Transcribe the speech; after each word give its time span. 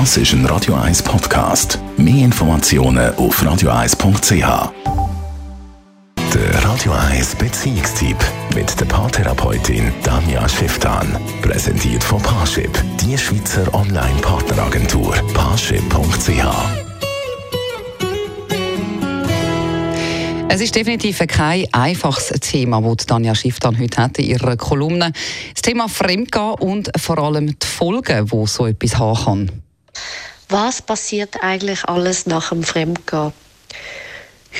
Das 0.00 0.16
ist 0.16 0.32
ein 0.32 0.44
Radio 0.46 0.74
1 0.74 1.04
Podcast. 1.04 1.78
Mehr 1.96 2.24
Informationen 2.24 3.14
auf 3.14 3.40
radio1.ch. 3.40 4.72
Der 6.34 6.64
Radio 6.64 6.92
1 7.12 7.36
Beziehungstyp 7.36 8.16
mit 8.56 8.80
der 8.80 8.86
Paartherapeutin 8.86 9.92
Danja 10.02 10.48
Schifftan. 10.48 11.16
Präsentiert 11.42 12.02
von 12.02 12.20
Paarship, 12.20 12.72
die 13.02 13.16
Schweizer 13.16 13.72
Online-Partneragentur. 13.72 15.14
Paarship.ch 15.32 16.44
Es 20.48 20.60
ist 20.60 20.74
definitiv 20.74 21.20
kein 21.28 21.66
einfaches 21.70 22.30
Thema, 22.40 22.80
das 22.80 23.06
Danja 23.06 23.36
Schifftan 23.36 23.78
heute 23.78 24.02
hat 24.02 24.18
in 24.18 24.24
ihrer 24.24 24.56
Kolumne. 24.56 25.12
Das 25.52 25.62
Thema 25.62 25.88
Fremdgehen 25.88 26.54
und 26.54 26.90
vor 26.96 27.18
allem 27.18 27.56
die 27.56 27.66
Folgen, 27.66 28.26
die 28.26 28.46
so 28.48 28.66
etwas 28.66 28.98
haben 28.98 29.24
kann. 29.48 29.63
Was 30.48 30.82
passiert 30.82 31.42
eigentlich 31.42 31.84
alles 31.84 32.26
nach 32.26 32.50
dem 32.50 32.62
Fremdgehen? 32.62 33.32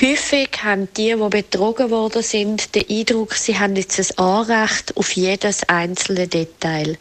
Häufig 0.01 0.49
haben 0.61 0.89
die, 0.97 1.15
die 1.15 1.29
betrogen 1.29 1.89
worden 1.89 2.21
sind, 2.21 2.75
den 2.75 2.89
Eindruck, 2.89 3.33
sie 3.33 3.57
haben 3.57 3.77
jetzt 3.77 3.97
ein 3.97 4.17
Anrecht 4.17 4.97
auf 4.97 5.15
jedes 5.15 5.63
einzelne 5.69 6.27
Detail. 6.27 6.97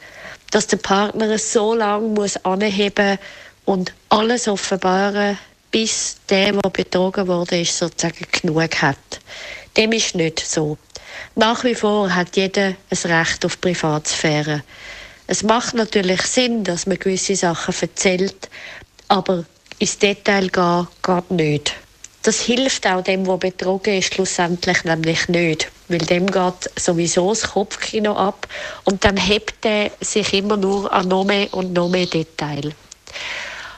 Dass 0.53 0.69
der 0.69 0.77
Partner 0.77 1.31
es 1.31 1.53
so 1.53 1.75
lange 1.75 2.07
muss 2.09 2.37
anheben 2.45 3.19
und 3.65 3.93
alles 4.11 4.47
offenbaren, 4.47 5.37
bis 5.73 6.19
der, 6.29 6.53
der 6.53 6.71
betrogen 6.71 7.27
wurde, 7.27 7.65
sozusagen 7.65 8.27
genug 8.31 8.81
hat. 8.81 9.21
Dem 9.77 9.91
ist 9.91 10.15
nicht 10.15 10.39
so. 10.39 10.79
Nach 11.35 11.65
wie 11.65 11.75
vor 11.75 12.15
hat 12.15 12.37
jeder 12.37 12.75
ein 12.91 13.11
Recht 13.11 13.45
auf 13.45 13.61
Privatsphäre. 13.61 14.63
Es 15.27 15.43
macht 15.43 15.75
natürlich 15.75 16.21
Sinn, 16.23 16.65
dass 16.65 16.87
man 16.87 16.99
gewisse 16.99 17.35
Sachen 17.35 17.75
erzählt, 17.81 18.51
aber 19.09 19.45
ins 19.79 19.99
Detail 19.99 20.49
gehen 20.49 20.87
geht 21.03 21.31
nicht. 21.31 21.75
Das 22.23 22.41
hilft 22.41 22.87
auch 22.87 23.03
dem, 23.03 23.25
der 23.25 23.39
betrogen 23.39 23.99
ist, 23.99 24.15
schlussendlich 24.15 24.85
nämlich 24.85 25.29
nicht. 25.29 25.71
Weil 25.89 25.99
dem 25.99 26.27
geht 26.27 26.71
sowieso 26.77 27.31
das 27.31 27.51
Kopfkino 27.51 28.15
ab 28.17 28.47
und 28.85 29.05
dann 29.05 29.17
hebt 29.17 29.65
er 29.65 29.91
sich 30.01 30.35
immer 30.35 30.59
nur 30.59 30.93
an 30.93 31.09
noch 31.09 31.25
mehr 31.25 31.53
und 31.55 31.73
noch 31.73 31.89
mehr 31.89 32.07
Detail. 32.07 32.75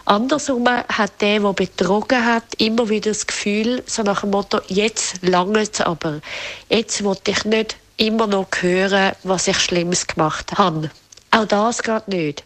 Andersrum 0.04 0.68
hat 0.68 1.20
der, 1.20 1.40
der 1.40 1.52
betrogen 1.52 2.24
hat, 2.24 2.44
immer 2.58 2.88
wieder 2.88 3.10
das 3.10 3.26
Gefühl, 3.26 3.82
so 3.86 4.02
nach 4.02 4.20
dem 4.20 4.30
Motto, 4.30 4.60
jetzt 4.68 5.22
lange 5.22 5.60
es 5.60 5.80
aber. 5.80 6.20
Jetzt 6.68 7.04
will 7.04 7.16
ich 7.26 7.44
nicht 7.44 7.76
immer 7.96 8.26
noch 8.26 8.48
hören, 8.60 9.12
was 9.22 9.48
ich 9.48 9.58
Schlimmes 9.58 10.06
gemacht 10.06 10.52
habe. 10.58 10.90
Auch 11.36 11.44
das 11.44 11.82
geht 11.82 12.08
nicht. 12.08 12.44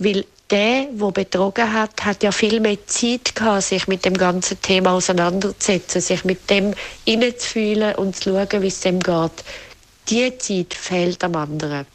Weil 0.00 0.24
der, 0.50 0.86
der 0.86 1.10
betrogen 1.12 1.72
hat, 1.72 2.04
hat 2.04 2.24
ja 2.24 2.32
viel 2.32 2.58
mehr 2.58 2.84
Zeit 2.88 3.36
gehabt, 3.36 3.62
sich 3.62 3.86
mit 3.86 4.04
dem 4.04 4.14
ganzen 4.14 4.60
Thema 4.60 4.94
auseinanderzusetzen, 4.94 6.00
sich 6.00 6.24
mit 6.24 6.50
dem 6.50 6.74
hineinzufühlen 7.06 7.94
und 7.94 8.16
zu 8.16 8.30
schauen, 8.30 8.62
wie 8.62 8.66
es 8.66 8.80
dem 8.80 8.98
geht. 8.98 9.44
Die 10.08 10.36
Zeit 10.38 10.74
fehlt 10.74 11.22
am 11.22 11.36
anderen. 11.36 11.86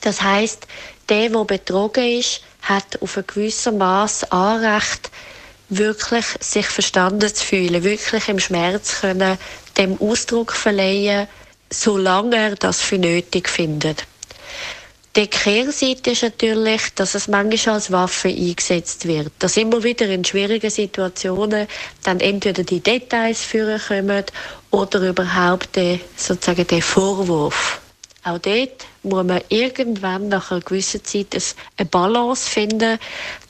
Das 0.00 0.20
heißt, 0.20 0.66
der, 1.08 1.28
der 1.28 1.44
betrogen 1.44 2.18
ist, 2.18 2.42
hat 2.62 3.00
auf 3.00 3.16
ein 3.16 3.24
gewisses 3.28 3.72
Maß 3.72 4.32
Anrecht, 4.32 5.12
wirklich 5.68 6.26
sich 6.40 6.66
verstanden 6.66 7.32
zu 7.32 7.44
fühlen, 7.44 7.84
wirklich 7.84 8.28
im 8.28 8.40
Schmerz 8.40 9.00
können, 9.00 9.38
dem 9.78 9.96
Ausdruck 10.00 10.52
verleihen, 10.52 11.28
solange 11.70 12.36
er 12.36 12.56
das 12.56 12.80
für 12.80 12.98
nötig 12.98 13.48
findet. 13.48 14.06
Die 15.14 15.26
Kehrseite 15.26 16.12
ist 16.12 16.22
natürlich, 16.22 16.94
dass 16.94 17.14
es 17.14 17.28
manchmal 17.28 17.74
als 17.74 17.92
Waffe 17.92 18.28
eingesetzt 18.28 19.06
wird. 19.06 19.30
Dass 19.40 19.58
immer 19.58 19.82
wieder 19.82 20.08
in 20.08 20.24
schwierigen 20.24 20.70
Situationen 20.70 21.66
dann 22.02 22.20
entweder 22.20 22.64
die 22.64 22.80
Details 22.80 23.42
führen 23.42 23.78
kommen 23.86 24.24
oder 24.70 25.00
überhaupt 25.00 25.76
den, 25.76 26.00
sozusagen 26.16 26.66
den 26.66 26.80
Vorwurf. 26.80 27.82
Auch 28.24 28.38
dort 28.38 28.86
muss 29.02 29.24
man 29.24 29.42
irgendwann 29.50 30.28
nach 30.28 30.50
einer 30.50 30.60
gewissen 30.60 31.04
Zeit 31.04 31.36
eine 31.76 31.88
Balance 31.90 32.48
finden, 32.48 32.98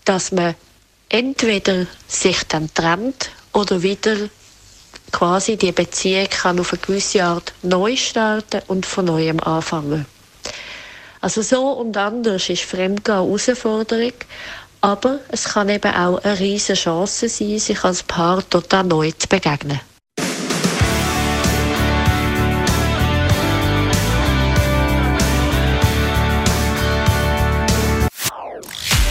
dass 0.05 0.33
man 0.33 0.57
entweder 1.11 1.87
sich 2.09 2.43
dann 2.49 2.75
trennt 2.75 3.31
oder 3.53 3.83
wieder 3.85 4.17
quasi 5.13 5.57
die 5.57 5.71
Beziehung 5.71 6.27
kann 6.29 6.59
auf 6.59 6.73
eine 6.73 6.83
gewisse 6.83 7.23
Art 7.23 7.53
neu 7.63 7.95
starten 7.95 8.63
und 8.67 8.85
von 8.85 9.05
neuem 9.05 9.39
anfangen. 9.39 10.07
Also 11.23 11.41
so 11.41 11.71
und 11.71 11.97
anders 11.97 12.49
ist 12.49 12.65
Fremdgehen 12.65 13.19
eine 13.19 13.27
Herausforderung, 13.29 14.13
aber 14.81 15.21
es 15.29 15.45
kann 15.45 15.69
eben 15.69 15.95
auch 15.95 16.19
eine 16.19 16.39
riesige 16.41 16.75
Chance 16.75 17.29
sein, 17.29 17.61
sich 17.61 17.85
als 17.85 18.03
Paar 18.03 18.43
total 18.51 18.83
neu 18.83 19.13
zu 19.13 19.29
begegnen. 19.29 19.81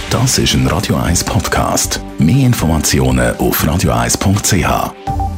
Das 0.09 0.38
ist 0.38 0.53
ein 0.53 0.67
Radio 0.67 0.97
1 0.97 1.23
Podcast. 1.23 2.01
Mehr 2.19 2.45
Informationen 2.45 3.38
auf 3.38 3.63
radio1.ch. 3.63 5.31